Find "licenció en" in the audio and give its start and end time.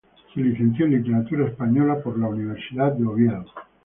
0.41-0.93